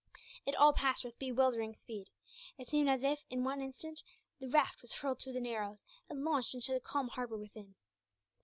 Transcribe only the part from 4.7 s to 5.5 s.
was hurled through the